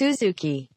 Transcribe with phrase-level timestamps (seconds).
[0.00, 0.70] Suzuki.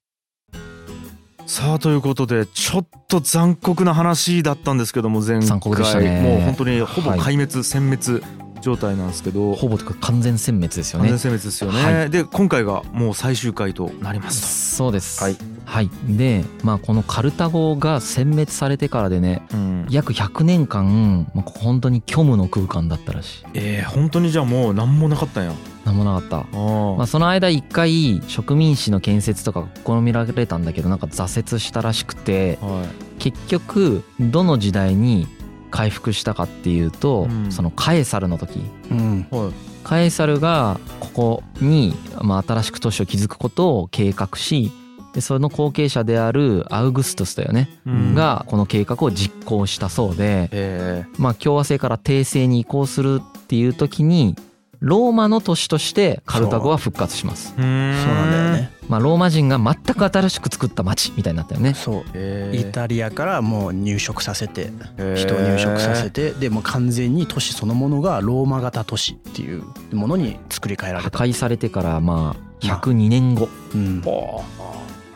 [1.45, 5.47] さあということでちょっと残酷な話だったんですけども前回。
[5.47, 6.21] 残酷でしたね。
[6.21, 11.09] もう本当にほぼ壊滅、殲滅状態なんですけどほぼとか完全殲滅ですよね。
[11.09, 15.21] 完全殲滅ですよね、はで今回がもう最終回となりますそうです。
[15.21, 15.37] はい。
[15.65, 15.89] はい。
[16.07, 23.45] でまあこのカルタゴが殲滅されてからでねと、うん、約100年間、まあ、本当に虚無の空間だったらしい。
[23.53, 25.53] えー、本当にじゃあもう何もなかったんや。
[25.83, 26.57] なんもなかった。
[26.57, 33.03] まあ、その間一回植民地の建設とか試みられたんだけどなんか挫折したらしくてはい。
[33.19, 35.27] 結局どの時代に
[35.73, 37.51] 回復したかっていうと、うん。
[37.51, 38.59] そのカエサルの時。
[38.91, 39.27] うん。
[39.31, 39.53] はい。
[39.83, 44.71] カエサルがここに、まあ、新しく都市を築くことを計画し
[45.13, 48.15] でその後継者であるアウグストゥスだよね、うん。
[48.15, 54.35] がこの計画を実行したそうで、えまあ、共和制から帝政に移行するっていう時に
[54.83, 57.53] ローマの都市としてカルタゴは復活します。
[57.55, 61.73] そうなんだよねまあ、ローマ人が全く新しく作った町みたいになったよね。
[61.73, 71.19] そうえーイタリアからもう入植させてえー人を入植させてでもう完全に都市そのものがローマ型都市っていうものに作り変えら破れた。
[71.19, 74.01] 壊されてからまあ102年後うん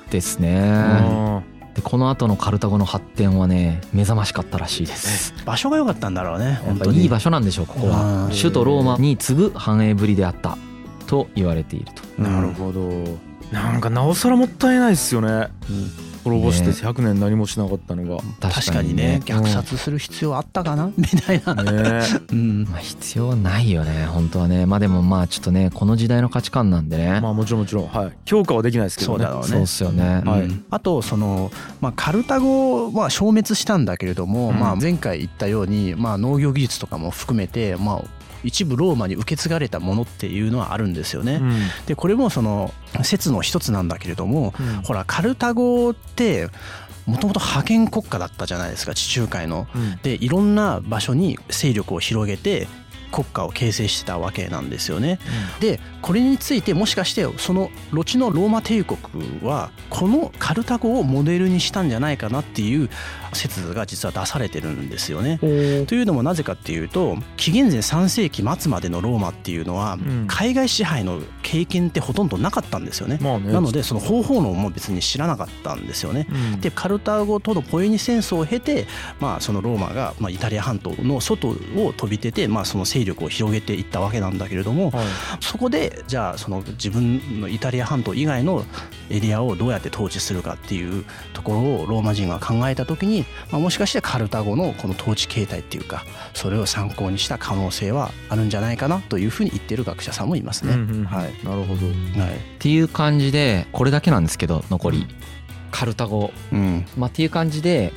[0.10, 0.50] ですあね。
[1.54, 5.33] ーでこの後のカルタゴの発展はね目覚ましかったらしいです。
[5.45, 6.97] 場所が良かったんだろうね本当に。
[6.97, 8.25] ぱいい場所なんでしょうここは。
[8.25, 8.31] うん。
[8.31, 10.58] 首都ローマに次ぐ繁栄ぶりであった
[11.05, 12.22] と言われていると。
[12.22, 12.89] なるほど。
[13.52, 15.50] なんかなおさらもったいないですよね
[16.30, 16.73] 滅ぼしてね。
[16.73, 18.22] 100年何もしなかったのが。
[18.39, 19.22] 確かにね。
[19.25, 20.92] 虐殺する必要あったかな？
[20.97, 22.02] みたいな、ね。
[22.31, 22.64] うん。
[22.64, 24.66] まあ必要はないよね本当はね。
[24.66, 27.88] まあでもまあちょっとねこの時代の価値観なんでね、まあもちろんもちろん。
[27.88, 28.11] はい。
[28.25, 29.23] 評価はできないですけどね。
[29.23, 29.48] そうだろうね。
[29.48, 30.22] そうっすよね。
[30.25, 30.42] はい。
[30.42, 34.59] うんあとその、まあ、カルタゴは消滅したんだけれども、うん。
[34.59, 38.03] まあ、前回言ったように、まあ、農業技術とかも含めて、まあ、
[38.48, 41.36] 一部ローマに受け継がれたものっていうのはあるんですよね。
[41.36, 42.73] うんでこれもその
[43.04, 46.49] 説の一つなんだけれどもうんほらカルタゴって
[47.05, 49.67] もともと覇権国家だったじゃないですか地中海の。
[49.76, 52.67] うんでいろんな場所に勢力を広げて
[53.11, 55.20] 国家を形成してたわけなんですよね。
[55.60, 59.00] でこれについてもしかしてその後のローマ帝国
[59.44, 62.89] はこのカルタゴをモデルにしたんじゃないかなっていう
[63.37, 65.37] 説が実は出されてるんですよね。
[65.39, 65.45] と
[65.95, 73.20] いうのもなぜかっていうと紀元前3世紀末までのローマっていうのはん海外支配の経験ってほとんどなかったんですよね。
[73.21, 76.27] まあねなのでその方法論も別に知らなかったんですよね。
[76.30, 78.87] うんでカルタゴとのポエニ戦争を経て、
[79.20, 85.05] まあ、そのローマが、まあ、イタリア半島の外を飛び出て、まあ、その勢力を広げていったわけなんだけれどもはい
[85.39, 88.65] そこでじゃあその自分のイタリア半島以外の
[89.10, 96.04] エリアをどうやって統治するかっていうところをローマ人が考えた時に、まあ、もしかしてカルタゴのこの統治形態っていうか
[96.34, 100.73] それを参考にした可能性はあるんじゃないかなというふうに言ってる学者さんもいますね。
[100.73, 101.34] うんうんはい。
[101.44, 101.88] なるほど。
[102.22, 102.36] はい。
[102.36, 105.08] っていう感じでこれだけなんですけど残り
[105.72, 106.86] カルタゴ、うん。
[106.98, 107.94] まあ、っていう感じで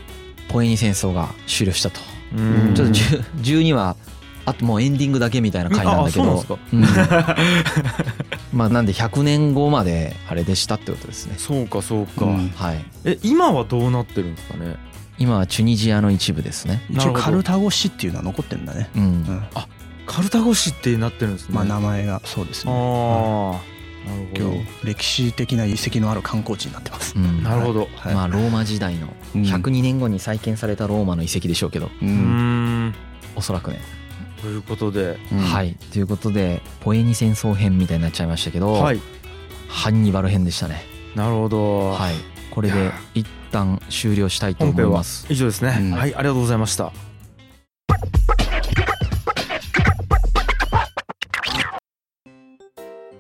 [0.49, 2.01] ポエニ戦争が終了したと、
[2.37, 2.41] う
[2.71, 2.75] ん。
[2.75, 3.25] ちょっと10
[3.63, 3.97] 12は
[4.47, 6.45] あともうエンディングだけみたいな回なんだけど。
[8.53, 11.35] まあなんで100年後まであれでしたってことですね。
[11.39, 12.49] そうかそうか、うん。
[12.51, 12.85] はい。
[13.05, 14.77] え今はどうなってるんですかね？
[15.19, 16.83] 今はチュニジアの一部ですね。
[16.91, 18.91] 一応カルタゴ市っていうのは残ってるんだね。
[18.97, 19.03] うん。
[19.03, 19.43] うん。
[20.07, 21.55] カルタゴ市ってなってるんですね。
[21.55, 22.77] まあ名前がそうですあね。
[22.77, 23.61] あ
[24.07, 27.15] なる今ほ日歴史的な遺跡のある観光地になってます。
[27.15, 27.43] うん。
[27.45, 27.89] ど なるほど。
[27.95, 28.15] はい。
[28.15, 29.43] まあローマ時代のうん。
[29.43, 31.87] 102年後に再建されたローマの遺跡でしょうけど。
[32.03, 32.95] ううんん。
[33.37, 33.81] おそらくね、
[34.43, 35.19] ということで。
[35.33, 35.39] うん。
[35.39, 35.75] はい。
[35.93, 39.01] ということでポエニ戦争編みたいになっちゃいましたけど、はい。
[39.69, 40.83] ハンニバル編でしたね。
[41.15, 41.91] なるほど。
[41.91, 42.15] はい。
[42.51, 45.27] これで一旦終了したいと思います。
[45.29, 45.91] 以上ですね、うん。
[45.93, 46.15] はい。
[46.15, 46.93] ありがとうございました。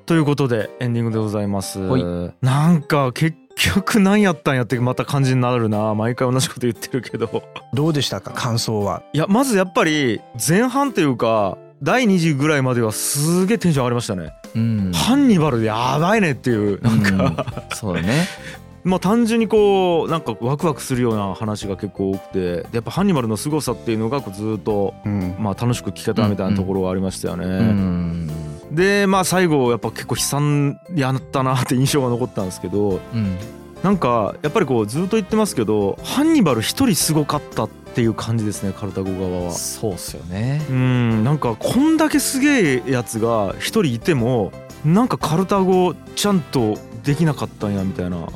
[0.06, 1.78] ということでエンディングでございます。
[1.78, 2.02] はい。
[2.44, 5.94] なんか結局何やったんやってまた感じになるな。
[5.94, 7.42] 毎回同じこと言ってるけど。
[7.74, 8.32] どうでしたか？
[8.32, 9.02] 感想は。
[9.12, 14.92] いやまずやっぱり前半っていうか第2次ぐらいまではすげえテンション上がりましたね、うん。
[14.92, 17.76] ハンニバルやばいねっていうなんか、うん。
[17.76, 18.26] そうだね。
[18.84, 25.36] まあ単純にこうなんかワクワクするような話が結構多くてでやっぱハンニバルの凄さっていうのがこうずっとうん。
[25.38, 27.44] まあ楽しく聞けたみたいなところがありましたよね。
[27.44, 28.30] うん
[28.70, 33.36] でまあ最後やっぱ結構悲惨やったなって印象が残ったんですけどうん。
[33.82, 39.52] なんかやっぱりこうずっと言ってますけどハンニバル一人すごかったっていう感じですねカルタゴ側は。
[39.52, 40.62] そうっすよね。
[40.68, 44.52] うんなんかこんだけすげえやつが一人いても
[44.84, 48.28] なんかカルタゴちゃんとできなかったんやみたいな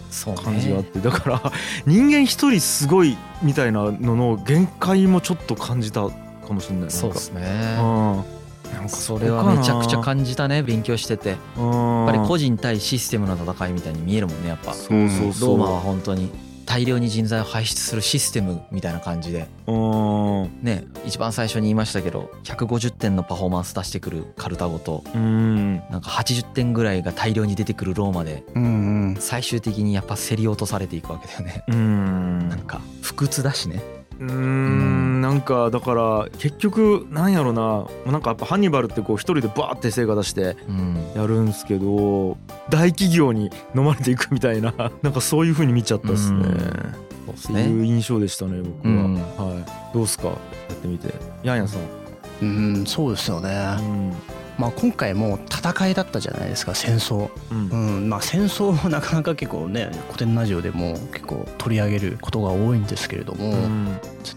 [0.43, 1.53] 感じがあってだから
[1.87, 7.79] 人間一人すごいみたいなのの限界もちょっと感じたかもしれないそうですね。
[7.81, 7.83] う
[8.31, 8.34] ん
[8.75, 11.31] なんかそれはめちゃくちゃ感じたね勉強してて。
[11.31, 14.75] やっやぱり個人対システムの戦いみたいに見えるもんねやっぱ。
[14.75, 15.59] そうそうそう。
[15.59, 16.31] ローマは本当に
[16.67, 19.49] 大量に人材を輩出するシステムみたいな感じで。
[19.67, 20.63] うん。
[20.63, 25.77] ね一番最初に言いましたけど150点のパフォーマンス出してくるカルタゴとうん。
[25.91, 28.45] なんか80点ぐらいが大量に出てくるローマで
[29.21, 31.65] 最終的にやっぱ競り落とされていくわけだよね。
[31.69, 32.49] うん。
[32.49, 33.83] なんか不屈だしね。
[34.19, 37.87] うーんなんかだから結局なんやろな。
[38.13, 40.99] なんかやっぱハンニバルってこう一人でバーって成果出してうん。
[41.17, 42.37] やるんすけど
[42.69, 44.75] 大企業に飲まれていくみたいな。
[45.03, 46.45] なんかそういう風に見ちゃったっすね。
[47.25, 47.63] そうですね。
[47.65, 49.15] ていう印象でしたね僕は、うん。
[49.15, 49.25] はい。
[49.95, 50.29] どうっすか？
[50.29, 50.35] や
[50.75, 51.15] ってみて。
[51.43, 51.81] ヤンヤンさん、
[52.43, 53.49] うんそうですよね、
[53.79, 54.13] うん
[54.59, 57.69] まあ、今回も戦いだったじゃないですか戦争、うん。
[57.69, 58.09] うん。
[58.09, 63.85] まあ、戦争もなかなか結構ね古典ラジオでも結構取り上げることが多いんですけれども、うん。
[63.87, 63.97] なん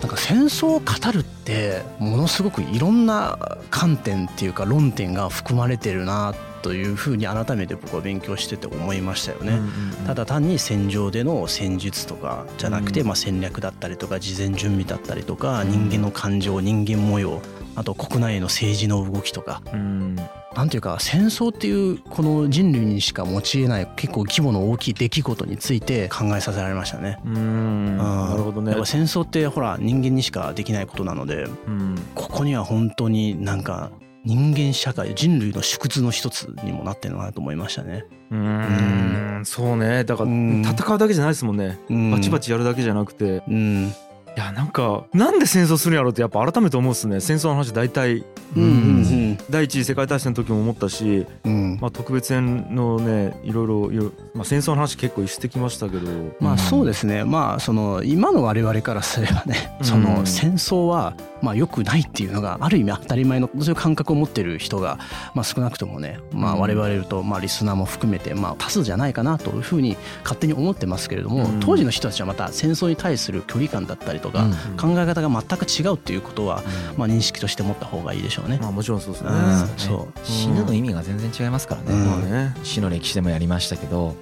[0.10, 9.60] か戦争を語るってものすごくいろんな観点っていうか論点が含まれてるなというふうに改めて僕は勉強してて思いましたよね。
[10.06, 13.08] ただ単に戦場での戦術とかじゃなくて、うん。
[13.08, 17.42] まあ、戦略だったりとか事前準備だったりとか人間の感情人間模様
[17.78, 19.62] あと国内の政治の動きとか。
[19.72, 20.16] うん。
[20.16, 27.20] なんていうか戦争っていうこの人類にしか持ちえない結構規模の大きい出来事について考えさせられましたね。
[27.24, 27.98] うん。
[27.98, 28.74] なるほどね。
[28.84, 31.96] 戦争ってほら人間にしかできないことなのでうん。
[32.16, 33.92] ここには本当になんか
[34.26, 38.06] 人間社会人類の縮図の一つにもなってるのかなと思いましたね。
[38.32, 39.46] うーん。
[39.46, 40.04] そうね。
[40.04, 40.64] だからうん。
[40.66, 41.78] 戦うだけじゃないですもんね。
[41.92, 42.10] うん。
[42.10, 43.44] バチバチやるだけじゃなくて。
[43.48, 43.94] うん
[44.38, 47.22] いやなんかなんで戦争するんやろうってやっぱ改めて思うっすね。
[47.22, 48.24] 戦争の話大体
[48.56, 51.72] うんうん第一次世界大戦の時も思ったし、うん。
[51.72, 56.08] うんまあ、特別編のねいろいろいろ、まあ、戦争の話結構してきましたけど。
[56.40, 57.24] まあそうですね。
[57.24, 59.86] まあその今の我々からすればねうん。
[59.86, 65.00] その戦争はまあ良くないっていうのがある意味当たり前のそういう感覚を持ってる人が
[65.34, 66.60] まあ少なくともねまあうん。
[66.60, 71.60] 我々とまあリスナーも含めてまあ多数じゃないかなというふうに勝手に思ってますけれどもうん。
[71.60, 76.64] 当時の人たちはまた戦争に対する距離感だったりとかうん考え方が全く違うっていうことは
[76.98, 78.60] まあ認識として持った方がいいでしょうね。
[78.62, 79.30] まあもちろんそうですね。
[79.32, 82.56] うんそそう死ぬの意味が全然違いますからね。
[82.64, 84.16] 死の歴史でもやりましたけど。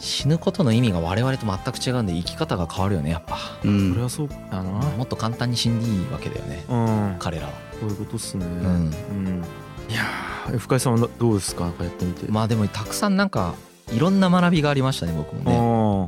[0.00, 4.70] 死ぬことの意味が我々と全く違うんで生き方が変わるよねやっぱうんそれはそうだな。
[4.70, 7.16] もっと簡単に死んでいいわけだよねうん。
[7.18, 8.46] 彼らはそういうことっすね。
[8.46, 9.42] んうん。
[9.88, 11.64] いやー深井さんはどうですか？
[11.64, 12.30] やってみて。
[12.30, 13.54] まあでもたくさんなんか
[13.92, 15.58] いろんな学びがありましたね僕もね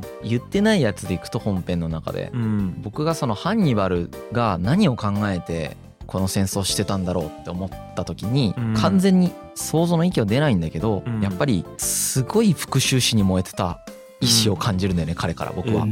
[0.03, 2.81] あ言ってないやつでいくと本編の中でーうん。
[2.81, 5.77] 僕がそのハンニバルが何を考えて
[6.07, 8.73] この戦争してたんだろうって思った時にうん。
[8.73, 11.21] 完全に想像の域は出ないんだけどうん。
[11.21, 13.79] やっぱりすごい復讐心に燃えてた
[14.19, 15.87] 意志を感じるんだよね彼から僕は。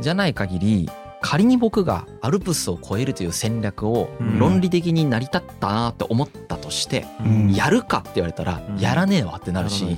[0.00, 0.90] じゃない限り
[1.24, 4.38] 仮に僕がアルプスを越えるという戦略をうん。
[4.38, 7.06] 論理的に成り立ったなって思ったとして
[7.54, 8.78] やるかって言われたらうん。
[8.78, 9.96] やらねえわってなるし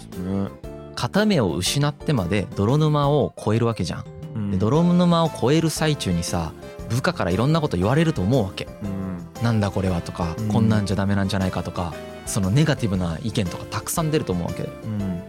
[0.95, 4.05] 片目を失ってまで泥沼を越えるわけじゃ
[4.37, 4.51] ん。
[4.51, 6.53] で泥沼を越える最中にさ
[6.89, 8.69] 部下からいろんなこと言われると思うわけ。
[9.43, 10.49] なんだこれはとかうん。
[10.49, 11.93] こんなんじゃダメなんじゃないかとか
[12.27, 14.63] そのネガティブな意見とかたくさん出ると思うわけ。
[14.63, 14.71] で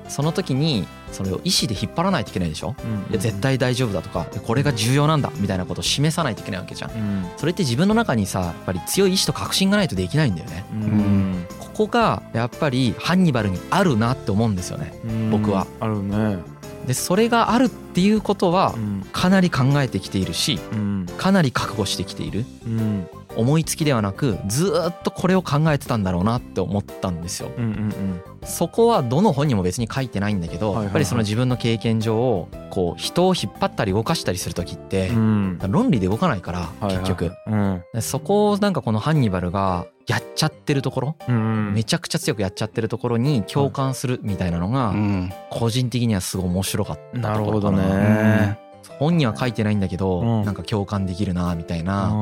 [0.08, 2.76] その時にそれを意思で引っ張らないといけないでしょ？
[3.10, 6.92] いや絶対大丈夫だとかこれが重要なんだみたいなことを示さないといけないわけじゃん。
[7.38, 10.64] それって自分の中にさやっぱり強い意志と確信がないとできないんだよね
[11.76, 14.94] ここがやっぱりハンニバルにあるなって思うんですよね。
[15.30, 15.68] 僕は。
[15.82, 16.38] あるね。
[16.88, 18.76] でそれがあるっていうことは
[19.12, 20.60] かなり考えてきているし
[21.18, 22.46] かなり覚悟してきている。
[23.36, 27.50] 思いつきではなくずーっとこれを考えてたんだろうなって思ったんですよ。
[28.46, 35.12] そこはどの本にも別に書いてないんだけどやっぱりその自分の経験上こう人を引っ張ったり動かしたりする時って
[35.68, 37.34] 論理で動かないから結局。
[37.94, 41.16] でそこをなんかこのハンニバルがやっちゃってるところ？
[41.74, 45.32] めちゃくちゃ強くやっちゃってるところに共感するみたいなのがうん。
[45.50, 47.98] 個人的にはすごい面白かったなるほどところかな。
[48.48, 48.60] ね
[49.00, 50.46] 本には書いてないんだけどうん。
[50.46, 52.14] なんか共感できるなみたいな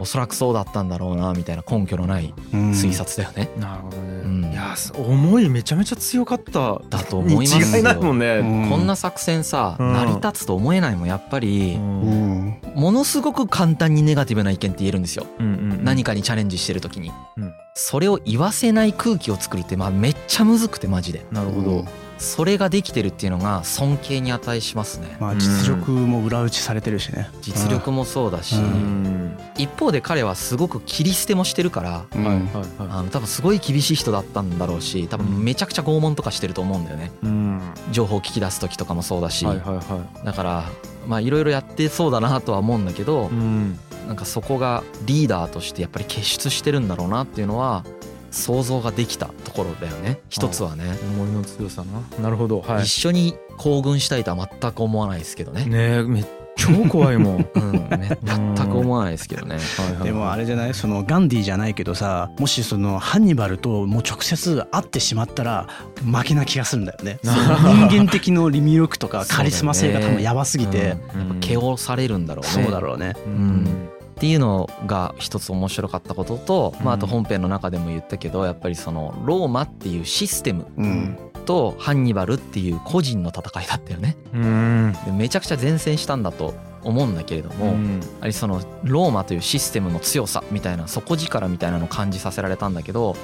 [0.00, 2.70] おそらくそうだったんだろうなみたいな根拠のないうん。
[2.72, 3.50] 推察だよね。
[3.58, 4.40] なるほどうん。
[4.42, 6.80] ねいや思いめちゃめちゃ強かった。
[6.88, 8.38] だと思います違いないもんね。
[8.38, 8.70] うん。
[8.70, 9.92] こんな作戦さうん。
[9.92, 11.74] 成り立つと思えないもんやっぱり。
[11.74, 12.58] うん。
[12.74, 15.26] ものすごく簡単にネガティブな意見って言えるんですよ。
[15.38, 17.12] 何かかにチャレンジしてる時に。
[17.36, 17.52] うん。
[17.74, 21.24] それを言わせない空気を作るってまあめっちゃむずくてマジで。
[21.30, 21.84] なるほど
[22.18, 25.16] それができてるっていうのが尊敬に値しますね。
[25.20, 27.30] まあ実力も裏打ちされてるしね。
[27.40, 29.36] 実力もそうだしうん。
[29.56, 32.24] 一方で彼はすごく切り捨てもしてるからうん。
[32.24, 37.12] はいはいはあの多分すごい厳しい人だったんだろうし多分めちゃくちゃ拷問とかしてると思うんだよね。
[37.22, 37.60] いうん。
[37.92, 39.46] 情報を聞き出す時とかもそうだし。
[39.46, 40.64] はいはいはだから
[41.06, 43.78] まあいろいろやってそうだなとは思うんだけどいうん。
[44.08, 47.84] なんかそこがリーダーとしてやっぱり傑出してるんだろうなっていうのは
[48.30, 50.20] 想像ができたところだよね。
[50.28, 50.84] 一つはね。
[51.14, 52.22] 思いの強さな。
[52.22, 55.64] なるほど、はい、一緒に行軍したいとは全く思わないですけどね。
[55.64, 56.26] ねめっ
[56.58, 57.88] 超怖いもん、 うん、
[58.24, 59.58] 全く思わないですけどね、
[60.02, 60.74] でもあれじゃない？
[60.74, 65.68] そのガンディじゃないけどさもしそのハンニバルともう直接会ってしまったら
[66.04, 67.20] 負けな気がするんだよね。
[67.22, 70.96] 人間的のリミ力とかカリスマ性が多分やばすぎて、
[71.30, 72.64] うん、毛をされるんだろうね。
[72.64, 80.66] そうだろうね、うんっていうのが一つ面白かったことと、まあ、あと本編の中でも言ったけどやっぱりそのローマっていうシステム
[81.46, 84.16] とハンニバルっていう個人の戦いだったよね。
[85.06, 87.72] でめちゃくちゃ前線したんだと思うんだけれども、や
[88.20, 93.14] はりそのローマというシステムの強さみたいな底力みたいなのを感じさせられたんだけど、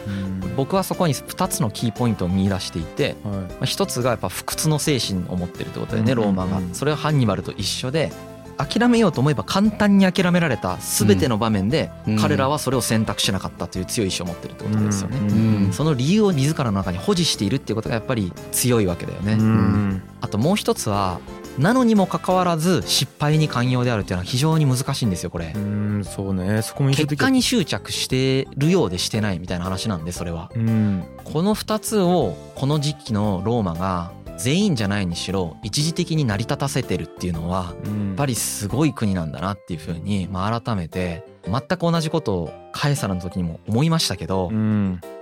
[0.56, 6.60] 僕はそこに2つのキーポイントを見出していて、まあ、1つがやっぱ不屈の精神を持ってるってことでねローマが。
[6.72, 8.12] それはハンニバルと一緒で
[8.56, 15.72] 諦めようと思えば簡単に諦められた全ての場面で彼らはそれを選択しなかったという強い意志を持ってるってことですよね。
[15.72, 20.02] その理由を自らの中に保持しているっていうことがやっぱり強いわけだよね。
[20.20, 21.20] あともう一つは
[21.58, 25.52] なのにもかかわらず失敗に寛容であるっていうのは非常に難しいんですよこれ。
[25.54, 30.50] うんそうねそこも結果に執着してるようでしてないみたいな話なんでそれは。
[30.52, 44.48] この2つをこの時期のローマが全員じゃないにしろ一時的に成り立たせてるっていうのはやっぱりすごい国なんだなっていうふうにまあ改めて全く同じことをカエサルの時にも思いましたけど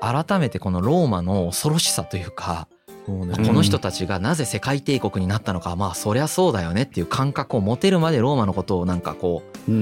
[0.01, 2.69] 改めてこのローマの恐ろしさというか
[3.07, 9.73] この人たちがなぜ世界帝国になったのかまあそりゃそうだよねっていう感覚を持てるまでローマのことをなんかこう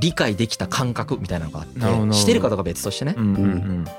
[0.00, 3.14] 理解できた感覚みたいなのがあってしてるかどうか別としてね。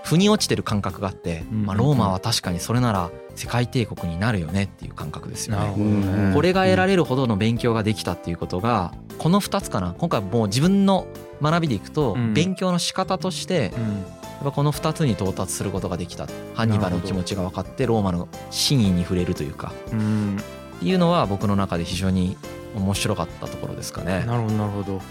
[0.04, 6.32] 腑に落ちてる感覚があってまあローマは確かにそれなら世界帝国になるよねっていう感覚ですよね。
[6.34, 9.96] これが得られるほどの勉強ができたっていうことがこの2つかな。
[9.98, 11.06] 今回もう自分の
[11.42, 22.38] 学びでいくと勉強の仕方としてぱこの2つに到達することができたハンニバルの気持ちが分かってローマの真意に触れるというかっていうのは僕の中で非常に
[22.76, 24.26] 面白かったところですかね。
[24.26, 25.02] なるほどなるほど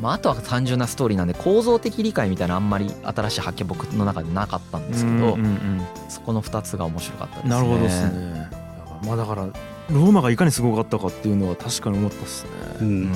[0.00, 5.36] まあ、あとは単純なストーリーなんで構造的理解みたいなあんまり新しい発見僕の中でなかったんですけど、
[6.08, 7.50] そこの2つが面白かったですね。
[7.50, 8.50] なるほどですね。
[9.04, 9.46] まあだから
[9.90, 12.50] ローマがいかにすごかったかっていうのは確かに思ったっすね。
[12.80, 13.12] うん、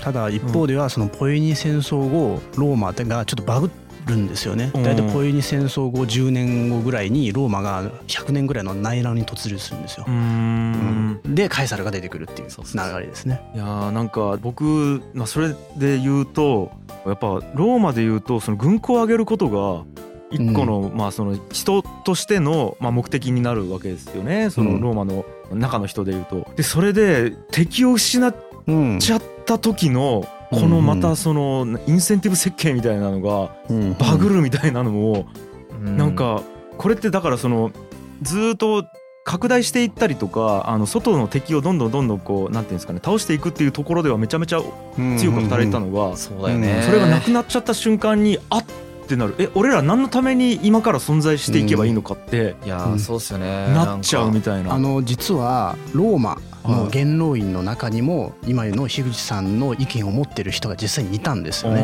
[0.00, 3.70] ただ一方ではそのポエニ戦争後ローマがちょっとバグっ
[4.06, 4.70] るんですよね。
[4.74, 10.04] 大体ポエニ戦争後10年後ぐらいにローマが100年ぐらいの内乱に突入するんですよ。
[10.06, 13.40] うん、でカエサルが出てくるっていう流れですね。
[13.54, 16.70] いやーなんか僕、まあ、それで言うと
[17.06, 19.84] やっぱローマで言うとその軍港を上げることが
[20.30, 24.50] 一個の、まあその人としてのまあ目的になるわけですよね。
[24.50, 26.46] そのローマの中の人でいうと。
[26.56, 28.34] でそれで敵を失っ
[28.98, 33.50] ちゃった時のこのまたそのインセンティブ設計みたいなのが
[33.98, 35.26] バグるみたいなのを
[35.80, 36.42] なんか
[36.78, 37.72] これってだからその
[38.22, 38.84] ずっと
[39.24, 44.60] 拡大していったりとかあの外の敵をどんどんどんどんこうなんていうんですかね倒していくっていうところではめちゃめちゃ
[45.18, 48.64] 強く働いたのがそれがなくなっちゃった瞬間にあっ
[49.04, 49.34] ってなる。
[49.38, 53.68] え俺ら何のために今から存在していけばいいのかって、いやそうっすよね。
[53.68, 54.74] なっちゃうみたいな。
[54.74, 56.38] あの実はローマ
[56.70, 61.80] の元老院の中にも今の樋口さんの意見を持ってる人が実際にいたんですよね。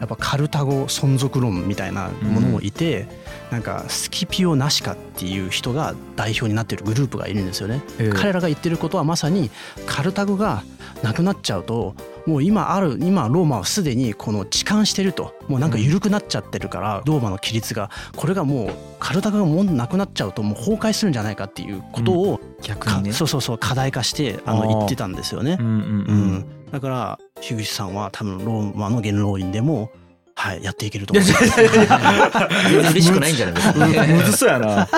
[0.00, 3.06] やっぱカルタゴ存続論みたいなものもいて、
[3.50, 7.82] なんかスキピオナシカっていう人が代表になってるグループがいるんですよね、
[8.14, 9.50] 彼らが言ってることはまさに
[9.86, 10.62] カルタゴが
[11.02, 11.94] なくなっちゃうと
[12.26, 15.34] もう今ある今ローマはすでにこの痴漢してると。
[15.48, 17.90] もうなんか緩くなっちゃってるからローマの規律が。
[18.16, 23.12] これがもうカルタゴがもうなくなっちゃうともう崩壊するんじゃないかっていうことを、逆にね。
[23.12, 25.56] そうそうそう課題化してあの言ってたんですよね。
[25.58, 29.90] うん、だから樋口さんは多分ローマの元老院でも
[30.40, 31.60] はい、やっていけると思います。
[32.92, 34.06] 嬉しくないんじゃないですか？
[34.06, 34.88] むずそうやな。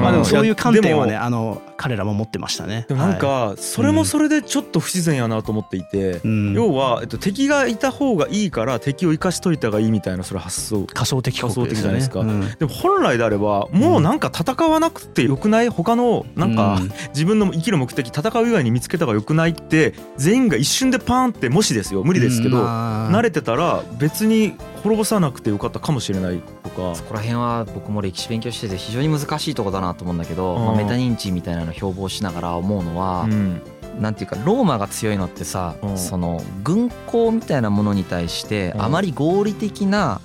[0.00, 2.86] まあでもそういう観点はね、あの彼らも持ってましたね。
[2.88, 6.20] でもなんかそれもそれでちょっと不自然やなと思っていて、
[6.54, 10.86] 要はえっと敵がいた方がいいから敵を生かしといた方がいいみたいなそれ発想。
[10.86, 12.22] 仮想的仮想的じゃないですか。
[12.22, 26.94] でも本来であればもうなんか戦わなくてよくない他のなんか自分の生きる目的戦う以外に見つけた方がよくないって全員が一瞬でパーンってもしですよ無理ですけど慣れてたら別別に滅ぼさなくてよかったかもしれないとか。
[26.94, 33.62] そこら辺は僕も歴史勉強してて非常に難しいとこだなと思うんだけど、まあ、メタ認知みたいなの標榜しながら思うのは、うん、
[33.98, 40.20] なんていうかローマが強いのってさ、うん、その軍港みたいなものに対してあまり合理的な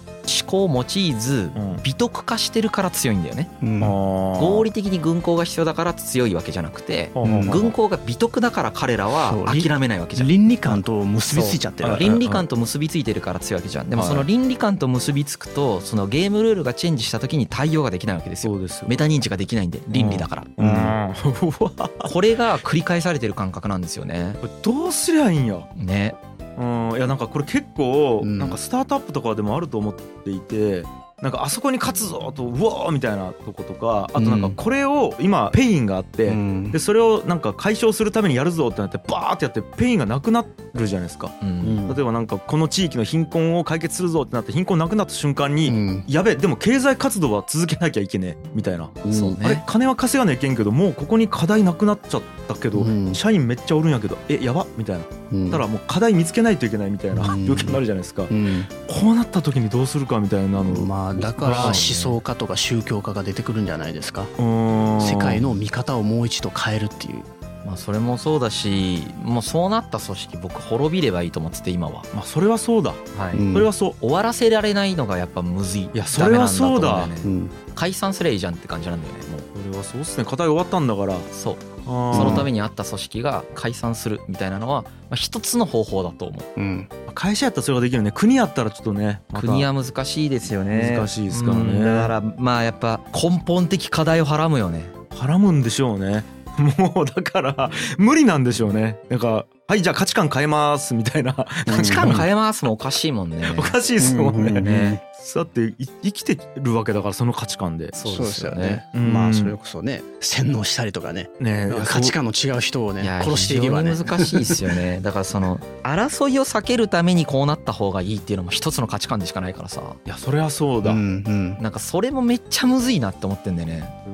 [0.46, 1.52] 考を用いず
[1.84, 3.80] 美徳化してるから強いんだよね、うん。
[3.80, 10.28] 合理的に軍港が必要だから強いわけじゃなくてん軍港が美徳だから彼らは諦めないわけじゃん。
[10.28, 13.90] 倫理観と結びついちゃってる倫理観と結びついてるから強いわけじゃん。
[13.90, 18.54] でもその倫理観と結びつくとそのゲームルールがチェンジした時に対応ができないわけですよ。
[18.54, 18.88] そうですよ。
[18.88, 20.46] メタ認知ができないんで倫理だから。
[20.58, 20.86] うん。
[21.60, 21.90] うわ。
[22.00, 24.36] これが繰り返されてる感覚なんですよね。
[24.42, 25.60] これどうすりゃいいんや。
[25.76, 26.16] ね
[26.58, 26.98] うん。
[26.98, 28.38] いやなんかこれ結構うん。
[28.38, 30.84] なんかスタートアップとかでもあると思っていて
[31.22, 36.72] なんかあそこに勝つぞとうわーみたいなとことかあとなんかこれを今 pain があってうん。
[36.72, 41.32] でそれをなんか解消するためにやるぞってなってバーってやって pain がなくなるじゃないですか。
[41.42, 41.88] ううん。
[41.90, 46.04] ん例えばなんかこの地域の貧困を解決するぞってなって貧困なくなった瞬間にうん。
[46.08, 48.84] やべえでも経済活動は続けなきゃいけねえみたいな。
[48.84, 53.16] あれね金は稼がなきゃいけんけどもうここに課題なくなっちゃったけどうん。
[53.16, 55.06] 社員めっちゃおるんやけどえやばみたいな。
[55.32, 55.50] うん。
[55.50, 57.44] ただもう課題見つけないといけないみたいなうん。
[57.44, 58.24] 病気になるじゃないですか。
[58.24, 58.66] うん。
[58.90, 64.26] こうなった時にどうするかみたいなのまあだから思想家とか宗教家が出てくるんじゃないですか。
[64.38, 67.24] 世界の見方をもう一度変えるっていう。
[67.66, 72.04] まあそれもそうだしもうそうなった組織僕滅びればいいと思ってて今は。
[72.14, 72.94] まあそれはそうだ。
[73.18, 73.38] はい。
[73.38, 73.54] うん。
[73.54, 77.06] それはそう終わらせられないのがやっぱむずいいやそれはそうだ。
[77.06, 77.50] うん。
[77.74, 79.42] 解散すりゃいいじゃんって感じなんだよねもう。
[79.64, 80.26] それはそうっすね。
[80.26, 81.16] 課題終わったんだから。
[81.32, 86.60] そうそそのためにあった組織が解散するみたいなのはまあ一つの方法だと思う。
[86.60, 86.90] うん。
[87.14, 88.12] 会社やったらそれができるね。
[88.12, 89.48] 国やったらちょっとねまた。
[89.48, 90.96] 国は難しいですよね。
[90.98, 91.62] 難しいですからね。
[91.62, 91.80] うん。
[91.80, 94.86] だからまあやっぱ根本的課題をはらむよね。
[95.12, 96.24] はらむんでしょうね。
[96.78, 98.98] もうだから無理なんでしょうね。
[99.10, 101.34] なんかはいじゃあ価値観変えますみたいな。
[101.34, 103.42] 価値観変えますもおかしいもんね。
[103.58, 104.64] おかしいですもんね、うん。
[104.64, 107.90] ねだってい生きてるわけだからその価値観で。
[107.94, 108.86] そうですよね。
[108.94, 109.14] うん。
[109.14, 111.30] まあそれこそね洗脳したりとかね。
[111.40, 113.92] ねえ価値観の違う人をね殺していけばね。
[113.92, 115.00] 非常に難しいですよね。
[115.04, 121.58] だからその争いを避けるためにこうなった方がいいっていうのも一つの価値観でしかないからさいやそれはそうだ、うそんうん。
[121.62, 124.06] なんかそれもめっちゃむずいなって思ってんだよね。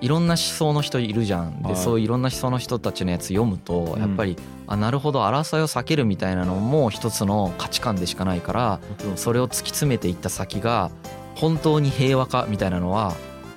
[0.00, 1.62] いろんな思想の人いるじゃん。
[1.62, 1.76] ではい。
[1.76, 4.00] そういういろんな思想の人たちのやつ読むとうん。
[4.00, 4.36] やっぱり
[4.68, 8.80] あなるほど争いを避けるみたいなのも一つの価値観でしかないから
[9.16, 10.90] それを突き詰めていった先が
[11.34, 13.14] 本当に平和かみたいなのは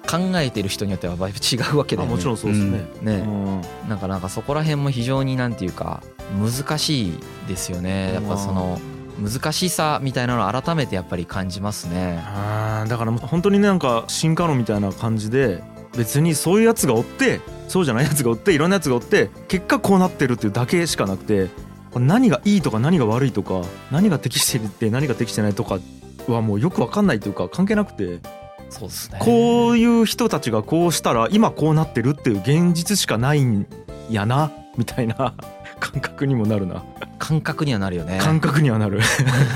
[0.10, 2.14] 考えてる人によってはだいぶ違うわけだよね。
[2.14, 3.14] あもちろんそうですね、ね。
[3.26, 3.62] うん。
[3.90, 6.04] なんかなんかそこら辺も非常になんていうか
[6.40, 8.14] 難しいですよね。
[8.14, 8.80] やっぱその
[9.20, 12.20] 難しさみたいなのを改めてやっぱり感じますね。
[12.88, 15.64] だから本当にねなんか進化論みたいな感じで
[15.96, 21.50] 別にそういうやつがおってそうじゃないやつがおっていろんなやつがおって結果こうなってるっていうだけしかなくて
[21.94, 23.62] 何がいいとか何が悪いとか
[23.92, 25.80] 何が適してるって何が適してないとか
[26.32, 28.20] はもうよく分かんないというか関係なくて
[28.70, 29.20] そうですね。
[29.22, 33.68] こういう人たちがこうしたら今こうなってるっていう現実しかないん
[34.10, 35.34] やなみたいな
[35.80, 36.84] 感覚にもなるな。
[37.20, 38.18] 感覚にはなるよね。
[38.20, 39.00] 感覚にはなる。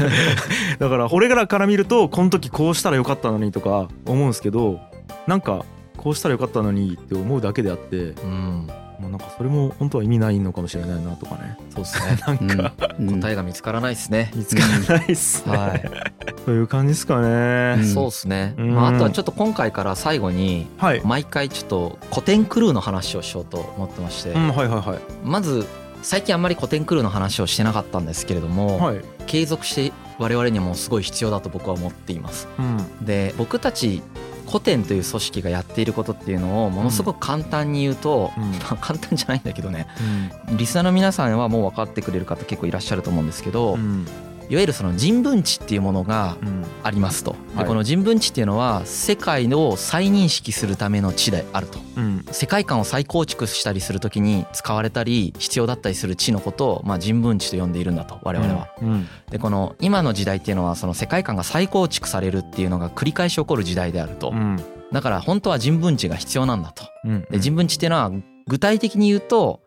[0.80, 4.80] だから俺らから見るとこの時こうしたらよかったのにとか思うんですけど
[5.28, 5.66] なんか
[5.98, 8.68] こうしたらよかったのにって思うだけであってうん
[9.06, 11.58] もうなんかそれも本当は意味ないのかもしれないなとかね。
[11.70, 12.18] そうですね。
[12.26, 12.38] なん
[12.74, 12.74] か。
[13.00, 13.22] うん。
[13.22, 14.32] 答えが見つからないですね。
[14.36, 15.92] 見つからないっすね、はい。
[16.46, 17.86] という感じですかね、ん。
[17.86, 18.56] そうですね。
[18.58, 18.76] うん。
[18.76, 24.32] まああとはちょっと今回から最後にはい、毎回ちょっと古典クルーの話をしようと思ってまして。
[24.32, 25.00] うん、はいはいはい。
[25.24, 25.68] まず
[26.02, 32.48] 最近あんまり古典クルーの話をしてなかったんですけれどもはい、継続して我々にもすごい必要だと僕は思っています。
[32.58, 33.06] うん。
[33.06, 34.02] で僕たち
[34.46, 38.44] 古典という組織がやっていることっていうのをものすごく簡単に言うと、うん。
[38.44, 39.88] ま あ簡単じゃないんだけどね。
[40.58, 44.06] リスナーの皆さんはもう分かってくれる方結構いらっしゃると思うんですけど、うん
[44.50, 46.66] いわゆるその人文知っていうものがうん。
[46.84, 47.36] ありますと。
[47.54, 47.68] ではい。
[47.68, 51.80] この人文知っていうのは世界を再認識するための知であると。
[51.98, 52.26] うん。
[52.32, 58.68] 世界観を再構築したりするときに使われたり必要だったりする知のことをまあ人文知と呼んでいるんだと我々は。
[58.82, 59.08] うん。
[59.32, 64.30] でこの今の時代っていうのはその世界観が再構築されるっていうのが繰り返し起こる時代であると。
[64.30, 64.60] うん。
[64.92, 66.84] だから本当は人文知が必要なんだと。
[67.04, 67.28] うん。
[67.30, 68.12] で人文知っていうのは
[68.48, 69.62] 具体的に言うと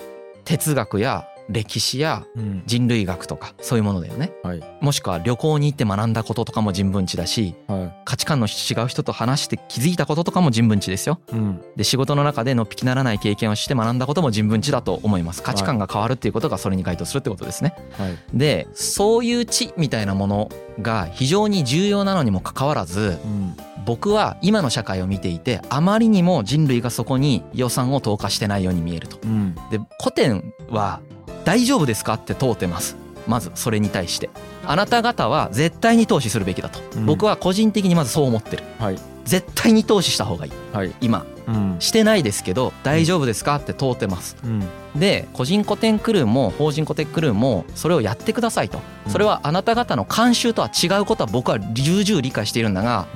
[0.45, 2.63] 哲学や歴史やうん。
[2.67, 4.33] 人類学とかそういうものだよね。
[4.43, 4.63] はい。
[4.81, 11.21] もしくは旅行に行って学んだこととかも人文知だしは価値観の違う人と話して気づいたこととかも人文知ですよ。
[11.33, 11.63] いうん。
[11.77, 15.43] で仕事の中でのっぴきならない経験をして学んだことも人文知だと思います。
[15.43, 17.75] 価値観が変わるっていうことがそれに該当するってことですね。
[17.93, 18.17] はい。
[18.35, 20.49] でそういう知みたいなもの
[20.83, 23.57] が非常に重要なのにもかかわらずうん。
[23.85, 29.19] 僕は今の社会を見ていてあまりにも人類がそこに予算を投下してないように見えると。
[29.25, 29.55] うん。
[29.71, 31.01] で古典は
[31.49, 32.15] 大丈夫ですか？
[32.15, 32.95] って問うてます。
[33.27, 34.29] まずそれに対して。
[34.67, 37.07] あなた方は絶対に投資するべきだと、うん。
[37.07, 38.65] 僕は個人的にまずそう思ってる。
[38.79, 38.99] はい。
[39.25, 43.57] 絶対に投資した方がいい、はい、今、うん、してないですけど大丈夫ですか？
[43.57, 44.63] って通ってます、うん、
[44.97, 48.81] で個人古典クルーも法人古典クルーもそれをやってくださいと。
[49.09, 53.07] それはあなた方の慣習とは違うことは僕は重々理解しているんだが、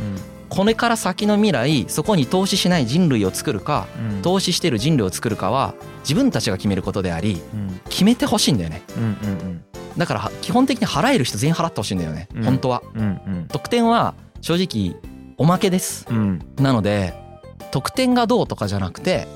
[0.52, 3.86] これから先の未来そこに投資しない人類を作るか、
[4.20, 7.40] 投資してる人類を作るかは自分たちが決めることであり、
[7.88, 8.82] 決めてほしいんだよね、
[9.96, 12.82] だから基本的に払える人全員払ってほしいんだよね、本当は、
[13.48, 14.12] 得点は
[14.42, 15.00] 正直
[15.38, 16.06] おまけです、
[16.56, 17.14] なので
[17.70, 19.26] 得点がどうとかじゃなくて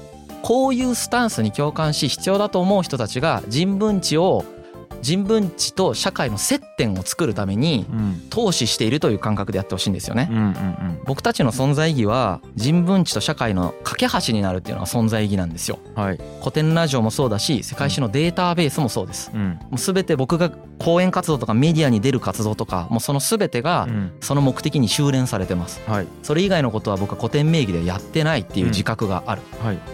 [0.43, 4.45] こういうスタンスに共感し必要だと思う人たちが人文知を
[5.07, 7.87] 人文知と社会の接点を作るために
[8.29, 10.29] 投資しているという感覚でやってほしいんですよね。
[11.05, 15.79] 僕たちの存在意義は人文知と社会の架け橋になるっていうのが存在意義なんですよ。
[15.95, 19.31] はい、古典ラジオもそうだし世界史のデータベースもそうです。
[19.33, 23.87] うん、もう全て僕が講演活動とかメディアに出る活動とかもうその全てが
[24.21, 25.81] その目的に修練されてます。
[25.87, 29.43] はい、それ以外のことは僕は古典名義でやってないっていう自覚がある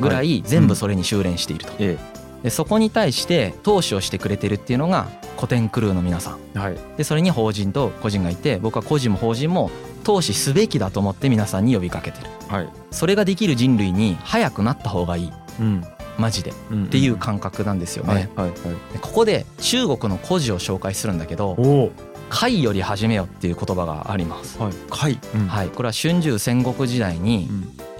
[0.00, 0.42] ぐらい。
[0.46, 1.72] 全部それに修練していると。
[1.78, 2.11] ええ
[2.42, 9.70] でそこに対して投資をしてくれてるっていうのが古典クルーの皆さん、はい、でそれに法人と個人がいて僕は個人も法人も
[10.04, 15.84] 投資すべきだと思って皆さんに呼びかけてる、はい、それができる人類に早くなった方がいい、うん、
[16.18, 16.54] マジで、っ
[16.90, 18.54] ていう感覚なんですよね、はいはいは
[18.96, 21.92] い、ここで中国の故事を紹介するんだけど
[22.28, 24.58] 貝より始めよっていう言葉があります。
[24.58, 27.50] はい、貝、うん、はい、これは春秋戦国時代に、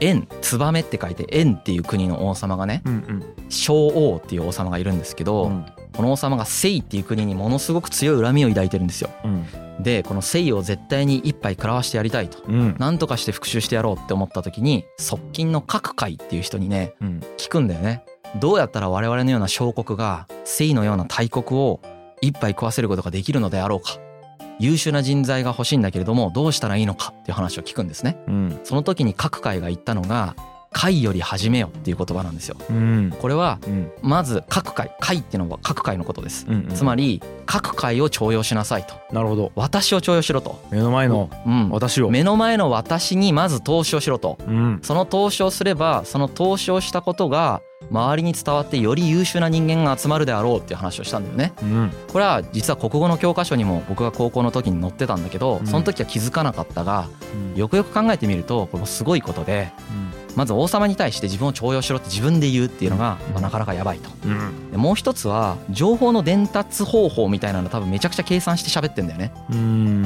[0.02, 9.10] 燕燕って書いて燕っていう国の王様がね、うんうん、小王っていう王様がいるんですけど、うん、この王様が清っていう国にものすごく強い恨みを抱いてるんですよ。
[9.24, 16.94] うん、でこの清を絶対に一杯食らわしてやりたいと、うん、何とかして復讐してやろうって思った時に側近の各界っていう人にね、
[17.38, 18.04] 聞くんだよね。
[18.40, 21.80] どうやったら我々のような小国が清のような大国を
[22.22, 23.98] 一杯食わせることができるのであろうか
[24.62, 30.36] 優秀な人材が欲しいんだけれどもどうしたらいいのかっていう話を聞くんですね、うん、その時に各界が言ったのが
[30.72, 33.58] 会より始めよっていう言葉なんですよ、うん、これは
[34.00, 38.94] まず各界会っていうのは各界のことです、うんうん、つまり各界を重用しなさいと。
[39.12, 39.52] なるほど。
[39.54, 40.62] 私を重用しろと。
[40.70, 41.28] 目の前の
[41.70, 44.38] 私を、目の前の私にまず投資をしろと、
[44.82, 57.08] その投資をすればその投資をしたことが周りに伝わってより優秀な人間が集まるであろうっていう話をしたんだよね、うん、これは実は国語の教科書にも僕が高校の時に載ってたんだけどその時は気づかなかったが
[57.54, 59.70] よくよく考えてみるとこれもすごいことで
[60.36, 64.10] まず王様に対して自分を重用しろって自分で言うっていうのがまあなかなかやばいと、
[64.70, 69.32] でもう一つは情報の伝達方法みたいなの多分めちゃくちゃ計算して喋ってんだよね。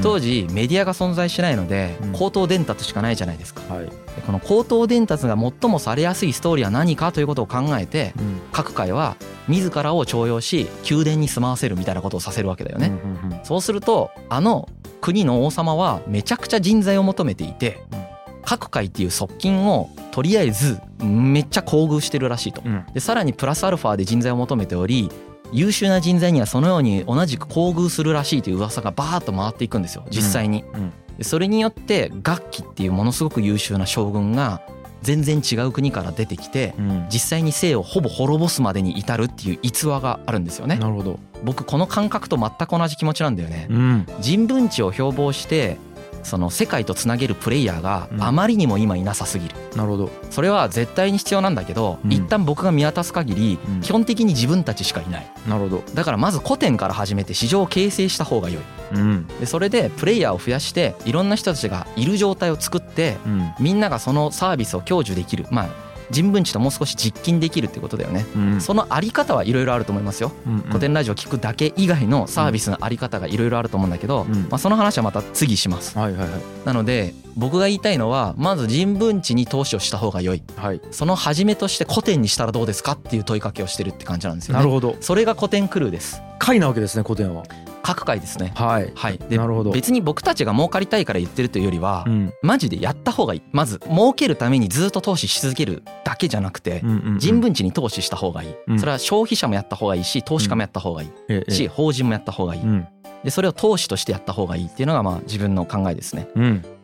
[0.02, 3.88] 当時メディアが存在しないので口頭伝達しかないじゃないですか、はい、
[4.26, 8.14] この口頭伝達が最もされやすいストーリーは何かということを考えて
[8.52, 9.16] 各界は
[9.48, 12.92] 自らを重用し宮殿に住まわせるみたいなことをさせるわけだよね、
[13.44, 14.68] そうするとあの
[15.00, 17.84] 国の王様はめちゃくちゃ人材を求めていて、
[18.46, 25.10] 各界っていう側近をとりあえずめっちゃ厚遇してるらしいと、うん、でさらにプラスアルファで人材を求めており
[25.52, 30.92] 優秀な人材にはそのように同じく厚遇するらしいという噂がバーッと回っていくんですよ実際に、うん。
[31.18, 34.62] うん、それによって楽器っていうものすごく優秀な将軍が
[35.02, 36.74] 全然違う国から出てきて、
[37.12, 40.76] 実際に生をほぼ滅ぼすまでに至るっていう逸話があるんですよね。
[40.78, 41.20] なるほど。
[41.44, 43.68] 僕この感覚と全く同じ気持ちなんだよね。
[44.20, 45.76] 人文知を標榜して
[46.26, 50.10] その世界とつなげるプレイヤーがあまりにも今いなさすぎる、なるほど。
[50.30, 55.26] それは絶対に必要なんだけど、うん、一旦僕が見渡す限り、基本的に自分たちしかいない。
[55.48, 55.82] なるほど。
[55.94, 58.62] だからまず古典から始めて市場を形成した方が良い、
[58.94, 65.46] うん、でそれでプレイヤーを増やしていろんな人たちがいる状態を作って、うん、みんながそのサービスを享受できる。
[65.50, 84.60] まあ人文知ともう少し実勤できるってことだよね、うん、そのあり方はいろいろあると思いますよ、うんうん、古典ラジオ聞くだけ以外のサービスのあり方がいろいろあると思うんだけど、うん、まあ、その話はまた次します、はいはいはい、なので僕が言いたいのはまず人文知に投資をした方が良い、はい、その始めとして古典にしたらどうですかっていう問いかけをしてるって感じなんですよね。
[84.60, 84.96] なるほど。
[85.00, 86.22] それが古典クルーです。
[86.38, 87.44] 会なわけですね古典は
[87.82, 88.52] 各回ですね。
[88.56, 88.92] はい。
[88.94, 89.18] はい。
[89.18, 93.42] で、なるほど別に僕たちが儲かりたいから言ってるというよりは、うん、マジでやった方がいい。
[93.52, 96.82] まず、儲けるためにずっと投資し続けるだけじゃなくて、
[97.18, 98.78] 人文地に投資した方がいい、うん。
[98.78, 101.10] それは消費者もやった方がいいし、投資家もやった方がいい。
[101.28, 102.62] うん、し、法人もやった方がいい。
[103.24, 106.28] で、それを投資としてやった方がいいっていうのが、まあ自分の考えですね。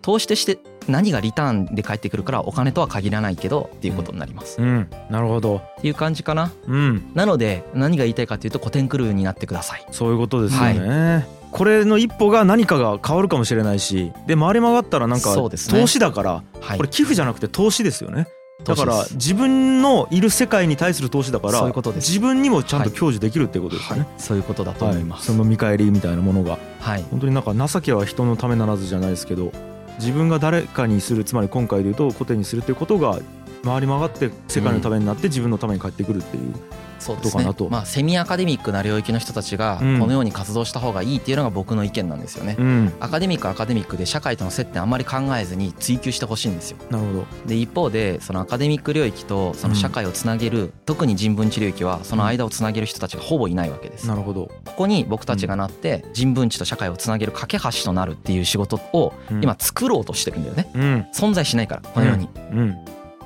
[0.03, 4.61] 投資として何がリターンで返ってくるからお金とは限らないけどっていうことになります。
[4.61, 5.57] うん、なるほど。
[5.57, 6.53] っていう感じかな。
[6.67, 7.11] うん。
[7.15, 9.87] なので何が言いたいかというと古典クルーになってください。
[9.91, 10.89] そういうことですよね。
[10.89, 16.43] はいこれの一歩が何かが変わるかもしれないしで回り曲がったらなんか投資だから、
[16.79, 18.27] これ寄付じゃなくて投資ですよね。
[18.65, 29.53] だから自分のいる世界に対する投資だから自分にもちゃんと享受できるっていうことですよね、はいはい、そういうことだと思います、はい、その見返りみたいなものが、はい、本当になんか情けは人のためならずじゃないですけど
[29.99, 33.19] 自分が誰かにするつまり今回で言うとコテにするということが
[33.65, 36.55] 回り回って世界のためになって自分のために返ってくるっていう。
[37.03, 37.45] そうですね。
[37.69, 46.79] まあ、セミアカデミックな領域の人たちがこのように活動した方がいいっていうのが僕の意見なんですよね、うん、アカデミックアカデミックで社会との接点あんまり考えずに追求してほしいんですよ。
[46.91, 47.27] なるほど。
[47.47, 54.07] で一方でそのアカデミック領域とその社会をつなげる、うん、特に人文地領域はその間をつなげる人たちがほぼいないわけです。
[54.07, 54.53] なるほど。
[54.65, 62.77] ここに僕たちがなって人文地と社会をつなげる架け橋となるっていう仕事を今作ろうとしてるんだよね、うん、存在しないからこのように、うん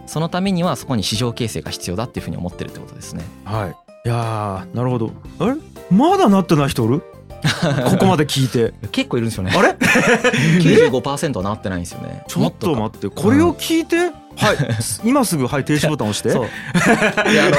[0.07, 3.25] そのためにはそこに市場形成が必要だっていうふうに思ってるってことですね。
[3.45, 3.71] はい。
[4.05, 5.11] いやなるほど。
[5.39, 5.57] あれ
[5.91, 7.03] まだなってない人おる？
[7.91, 8.73] ここまで聞いて。
[8.93, 9.53] 結構いるんですよね。
[9.57, 9.71] あれ？
[10.61, 12.23] 95%はなってないんですよね。
[12.29, 14.57] ちょっと待ってこれを聞いて、はい。
[15.05, 16.31] 今すぐはい停止ボタン押して。
[16.31, 16.47] そう。
[17.33, 17.57] であの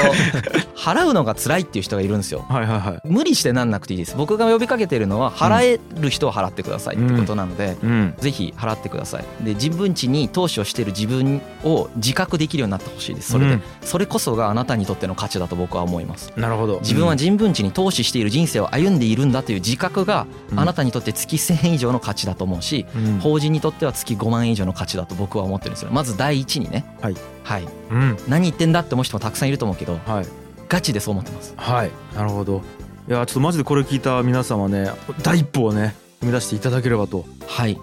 [0.76, 2.44] 払うのが辛いっていう人がいるんですよ。
[2.48, 3.00] はいはいはい。
[3.04, 4.14] 無理してなんなくていいです。
[4.16, 9.24] 僕が呼びかけてるのは払える人は払ってくださいってことなので、うん、ぜひ払ってください。
[9.44, 13.32] で自分地に投資をしている自分を自覚できるようになってほしいです。
[13.32, 16.32] それで、うん、それこそがあなたにとっての価値だと僕は思います。
[16.36, 16.78] なるほど。
[16.80, 25.90] 自分は人文地に投資している人生を歩んでいるんだという自覚があなたにとって月1000円以上の価値だと思うし、うん、法人にとっては月5万円以上の価値だと僕は思ってるんですよ。
[25.92, 26.84] まず第一にね。
[27.00, 27.16] はい。
[27.44, 30.26] はい、うん、何言ってんだって思う人もたくさんいると思うけど、はい、
[30.68, 31.54] ガチでそう思ってます。
[31.56, 31.90] はい。
[32.14, 32.62] なるほど。
[33.08, 34.90] いやちょっとマジでこれ聞いた皆様ね
[35.22, 37.24] 第一歩をね踏み出していただければと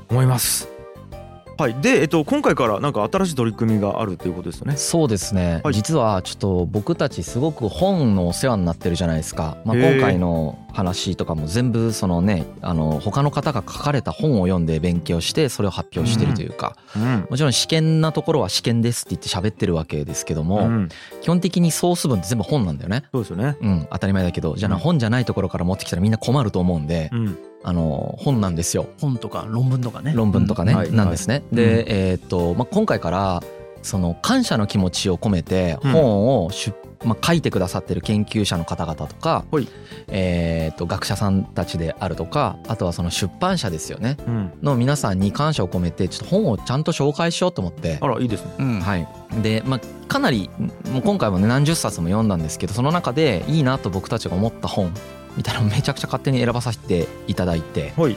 [0.07, 0.69] 思います、
[1.57, 4.77] はい、で、えっと、今回からなんか新しい取り組みがあるということですよね。
[4.77, 17.01] そうですね、はい、実はちょっと僕たちすごく本のお世話になってるじゃないですか、まあ、今回の話とかも全部そのねあの他の方が書かれた本を読んで勉強してそれを発表してるというか、うん。
[17.01, 20.89] うん、もちろん試験なところは試験ですって言って喋ってるわけですけども、うん、
[21.21, 23.05] 基本的にソース文って全部本なんだよね。
[23.13, 27.09] そうですよね、うん、当たり前だけどじゃあ本じゃないところから持ってきたらみんな困ると思うんで。
[27.67, 28.85] あの本なんですよ。
[29.01, 30.13] 本とか論文とかね。
[30.15, 31.35] 論文とかね、うん、なんですね。
[31.35, 33.41] はい、で、えー、っとまあ今回から
[33.81, 39.45] その感謝の気持ちを込めて本を出、うん、まあ、書いてくださってる研究者の方々とか、
[40.07, 47.99] えー、と学者さんたちであるとかあとはその出版社ですよね、うん、の皆さんに感謝を込めてちょっと本をちゃんと紹介しようと思って。
[48.01, 49.07] あらいいですね、うん、はい。
[49.41, 50.49] で、まあ、かなり
[50.91, 54.91] もう今回もね何十冊も読んだんですけどその中でいいなと僕たちが思った本
[55.37, 58.15] みたいなのをめちゃくちゃ勝手に選ばさせていただいて、はい、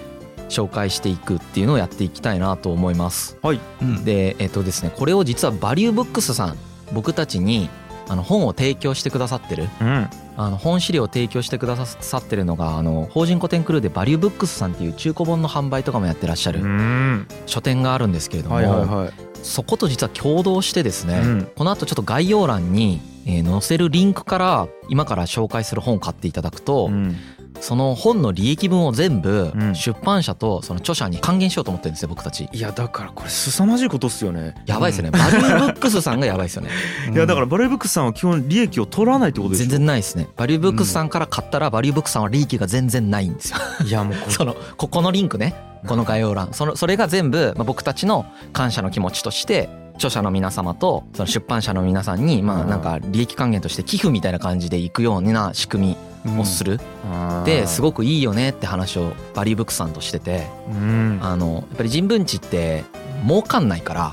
[0.49, 3.39] 紹介していくっていうのをやっていきたいなと思います。
[3.43, 3.61] はい、
[4.05, 6.57] でえっ、とですねこれを実はバリューブックスさん
[6.93, 7.69] 僕たちに
[8.09, 16.61] あの本を提供してくださってる、うん、あの本資料を提供してくださってるのがあの法人古典クルーでバリューブックスさんっていう中古本の販売とかもやってらっしゃる
[17.47, 27.15] 書店があるんですけれども、はいはいはい、そこと実は共同してですね、うん、この後ちょっと概要欄に載せるリンクから今から紹介する本を買っていただくと、うん、
[27.61, 32.49] その本の利益分を全部出版社とその著者に還元しようと思ってるんですよ僕たち。
[32.53, 34.55] いやだからこれ凄まじいことっすよね。
[34.67, 36.71] やばいですよね、バリューブックスさんがやばいですよね。
[37.13, 40.29] いやだからバリューブックスさんは基本利益を取らないってことです全然ないですね。
[40.37, 43.59] バリューブックスさんから買ったらバリューブックスさんは利益が全然ないんですよ。
[43.85, 45.55] いやもう そのここのリンクね。
[45.87, 46.49] この概要欄。
[46.53, 55.97] そのそれが全部、まあ、僕たちの感謝の気持ちとして著者の皆様とその出版社の皆さんにまあなんか利益還元として寄付みたいな感じでいくような仕組み
[56.39, 56.81] をする、
[57.45, 60.47] ですごくいいよねって話をバリーブックさんとしてて、
[61.21, 62.85] あのやっぱり人文地って
[63.27, 64.13] 儲かんないから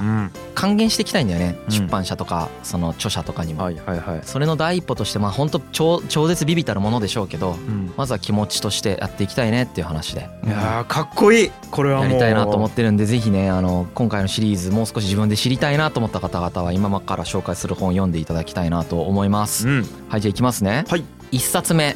[0.54, 10.30] 還元していきたいんだよね、うん、出版社とかその著者とかにも、はいはいはい、それの第一歩としてまあ本当超超絶ビビたるものでしょうけど、うん、まずは気持ちとしてやっていきたいねっていう話で。
[10.46, 11.52] いやかっこいい。
[11.72, 21.96] これはやりたいなと思ってるんでぜひねあの今回のシリーズもう少し自分で知りたいなと思った方々は今から紹介する本を読んでいただきたいなと思います、うん、はいじゃあいきますね、はい、1冊目。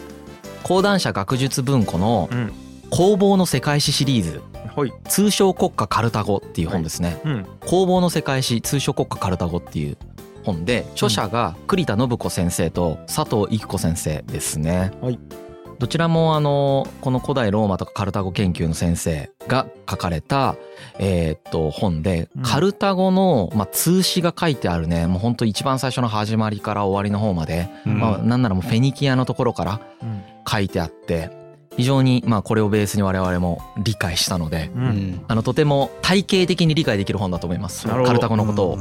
[0.64, 2.30] 講談社学術文庫の
[2.90, 4.42] 工房の世界史シリーズ
[4.76, 9.98] はい、通称国家カルタゴっていう本ですね、はいうん、工房の世界史通称国家カルタゴっていう
[10.44, 15.20] 本で著者が栗田信子先生と佐藤育子先生ですね、はい、
[15.80, 20.56] どちらもあのこの古代ローマとかカルタゴ研究の先生が書かれた
[20.98, 25.08] えっと本でカルタゴのまあ通史が書いてあるね。
[25.08, 27.70] もう本当一番最初の始まりから終わりの方まで。
[27.86, 29.80] まあなんならもうフェニキアのところから
[30.48, 31.39] 書いてあって
[31.78, 37.88] 非常にまあこれをベースに我々も理解したので、うん、あのとても体系的に理解できる本だと思います。
[37.88, 38.78] カルタゴのことを、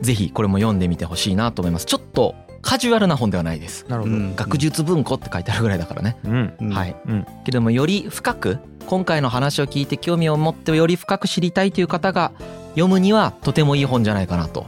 [0.00, 1.86] ぜひこれも読んでみてほしいなと思います。
[1.86, 3.86] ちょっとカジュアルな本ではないです。
[3.88, 4.14] なるほど。
[4.36, 12.32] 学術文庫って書いてあるぐらいだからね、うん、はい、うん、けどもより深く今回の話を聞いて興味を持ってより深く知りたいという方が
[12.78, 14.66] 読むにはとてもいい本じゃないかなと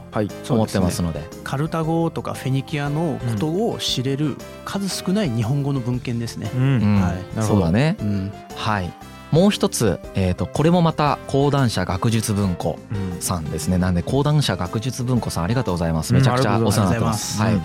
[0.49, 1.19] 思ってますので。
[1.19, 6.49] はいでね、カルタ語とかフェニキアのことを知れる数少ない日本語の文献ですね。
[6.55, 8.91] うん、はい、そうだね、うん、はい。
[9.31, 12.77] もう一つ、えー、とこれもまた講談社学術文庫
[13.21, 13.77] さんですね。
[13.77, 16.13] なんで講談社学術文庫さんありがとうございます。
[16.13, 17.41] めちゃくちゃお世話になってます。
[17.41, 17.61] はい、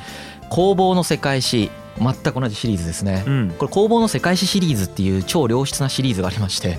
[0.51, 6.79] 工房の世界史全く同じシリーズですね、うん、これ工房の世界史シリーズっていう超良質なシリーズがありまして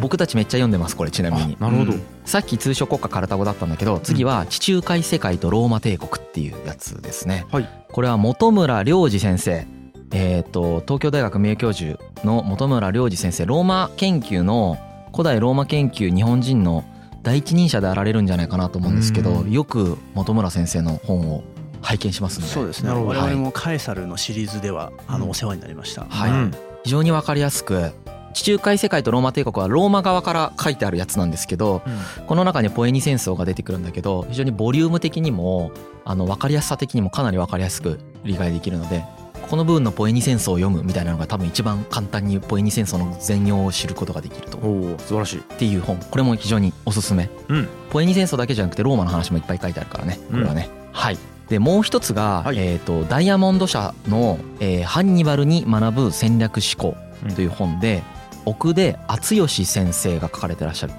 [0.00, 1.92] 僕たちめっちゃ読んでますこれちなみになるほど
[2.24, 9.66] さっき通称国家カルタゴだったんだけど次は地中海世界とローマ帝国っていうやつですね、はい、これは本村良二先生
[10.12, 14.78] えーと、東京大学名誉教授の本村良二先生ローマ研究の
[15.10, 16.84] 古代ローマ研究日本人の
[17.22, 21.42] 第一人者であられるんじゃないかなと思うんですけどよく本村先生の本を
[21.86, 22.52] 拝見しますので。
[22.52, 22.90] そうですね。
[22.90, 26.50] 我々もカエサルのシリーズではあのお世話になりました、はい、うん、
[26.82, 27.92] 非常に分かりやすく
[28.34, 35.70] 地中海世界とローマ帝国はローマ側から書いてあるやつなんですけど、うん、この中にポエニ戦争が出てくるんだけど非常にボリューム的にも
[36.04, 39.04] あの分かりやすさ的にもかなり分かりやすく理解できるので
[39.48, 44.58] この部分のポエニ戦争を読むみたいなのが多分一番簡単にポエニ戦争の全容を知ることができると。
[44.58, 45.38] お素晴らしい。
[45.38, 45.98] っていう本。
[45.98, 50.18] これも非常におすすめ、うん、ポエニ戦争だけじゃなくてローマの話もいっぱい書いてあるからね。
[50.32, 56.96] これはね、うん、はいでもう一つが、はい、えーと、ダイヤモンド社の、えー「ハンニバルに学ぶ戦略思考」
[57.34, 58.02] という本で、
[58.44, 60.92] うん、奥出敦義先生が書かれてらっしゃる。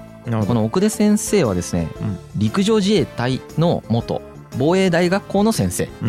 [0.46, 4.20] この奥出先生はですね、うん、陸上自衛隊の元
[4.58, 5.88] 防衛大学校の先生。
[6.02, 6.04] あ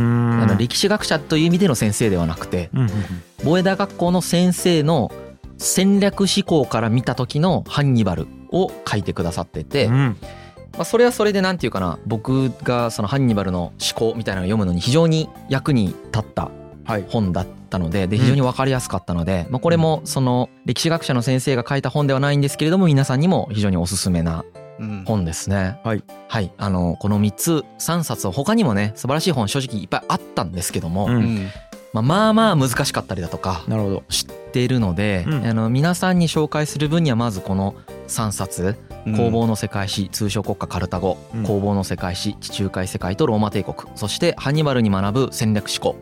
[0.46, 2.70] の歴史学者という意味での先生ではなくて
[3.44, 5.12] 防衛大学校の先生の
[5.58, 9.90] 戦略思考から見た時のハンニバルを書いてくださってて、
[10.74, 16.52] まあ、それはそれで何て言うかな僕がそのハンニバルの思考みたいなのを読むのに非常に役に立った
[17.10, 24.44] 本だったのでで非常に分かりやすかったので、まあ、これもその歴史学者の先生が書いた本ではないんですけれども皆さんにも非常におすすめな
[25.06, 31.50] 本ですね、はい、はい、あのこの3つ3冊他にもね素晴らしい本正直いっぱいあったんですけども、うん、
[31.94, 33.66] まあ、まあまあ難しかったりだとか
[34.10, 37.76] 知っているので、うん、あの皆さんに紹介する分にはまずこの
[38.08, 38.78] 3冊
[39.16, 43.76] 工房の世界史通称国家カルタゴ、工房の世界史地中海世界とローマ帝国。
[43.96, 45.98] そしてハンニバルに学ぶ戦略思考、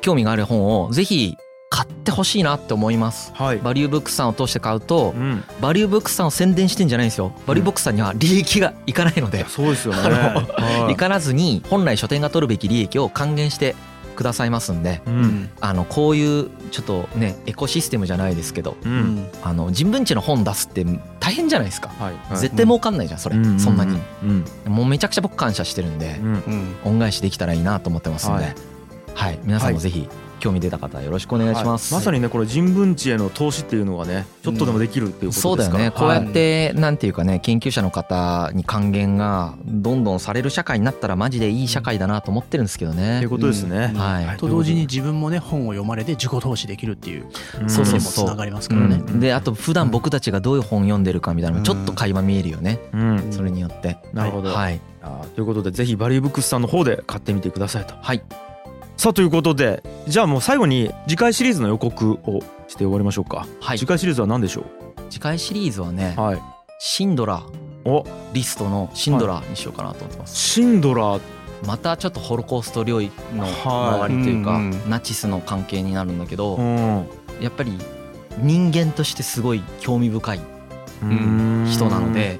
[0.00, 1.36] 興味がある本をぜひ
[1.74, 7.32] 買ってほしいなって思います、はい、バリューブックスさんを通して買うと、うん、バリューブックスさんを宣伝してんじゃないんですよ。
[7.48, 10.00] バリューブックスさんには利益がいかないので、うん、そうですよね。
[10.92, 13.74] いかなずに本来書店が取るべき利益を還元して
[14.14, 20.84] くださいますんで、うん、あのこういうちょっとねエコシステムじゃないですけど、うん、あの人文地の本出すって
[21.20, 22.14] 大変じゃないですか、はい。
[22.28, 23.98] はい、絶対儲かんないじゃんそれ、うん、そんなに、
[24.66, 26.20] もうめちゃくちゃ僕感謝してるんで、
[26.84, 28.54] 恩返しできたらいいなと思ってますんで、はい、
[29.14, 30.08] はい、皆さんもぜひ
[30.44, 35.90] 興味出た方よろしくお願いします、はい、まさにねこれ人文地への投資っていうのがねちょっとでもできるっていうことですか、うん、そうだよね。
[35.90, 43.20] こうやってなんていうかね研究者の方に還元がどんどんされる社会になったらマジでいい社会だなと思ってるんですけどね。
[43.20, 43.92] ということですね。
[43.96, 47.26] はい、と同時に自分もね本を読まれて自己投資できるっていう
[47.66, 48.26] そうそうそう。
[48.26, 49.02] つながりますからね。
[49.18, 53.96] であと普段僕たちがどういう本読んでるかみたいなのもちょっと垣間見えるよね、うん、それによって。
[54.12, 54.78] なるほど、はい、
[55.34, 57.94] ということでぜひバリューブックスさんの方で買ってみてくださいと。
[57.98, 58.22] はい
[58.96, 64.64] さあということでじゃあもう最後に次回シリーズの予告をして終わりましょうか、はい、次回シリーズは何でしょう？
[65.10, 66.42] 次回シリーズはね、はい、
[66.78, 67.64] シンドラー。
[68.32, 71.20] リストのシンドラーにしようかなと思ってます、シンドラー。
[71.66, 76.58] またちょっとホロコースト領域の周りというか、ナチスの関係になるんだけど、
[77.42, 77.78] やっぱり
[78.38, 80.40] 人間としてすごい興味深い
[81.66, 82.38] 人なので、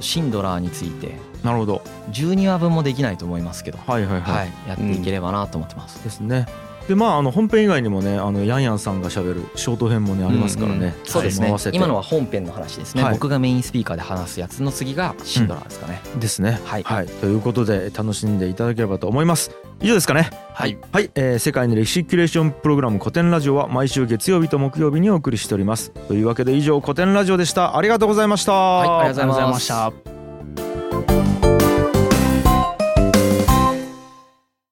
[0.00, 1.82] シンドラーについてなるほど。
[2.10, 6.02] 12話分もできないと思いますけど、はいはいはい、はい、やっていければなと思ってます。
[6.02, 6.46] ですね。
[6.88, 11.54] でまああの本編以外にもねあのヤンヤンさんがしゃべるショート編もねありますからね、うんうん、そうですね。
[11.72, 19.52] 今のは本編の話ですね、はい、僕がメインスピーカーで話すやつの次がシンドラーですかね、うん、ですね、はい、はい、ということで楽しんでいただければと思います。
[19.80, 20.30] 以上ですかね。
[20.54, 21.10] はい、はい。
[21.16, 25.90] えー、世界の歴史キュレーションプログラム古典ラジオは毎週月曜日と木曜日にお送りしております。
[25.90, 27.76] というわけで以上古典ラジオでした。
[27.76, 28.52] ありがとうございました。
[28.52, 30.11] はいありがとうございました